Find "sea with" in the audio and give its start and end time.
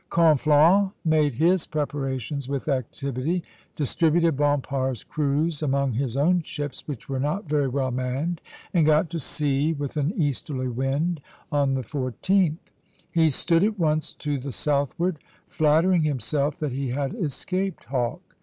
9.19-9.97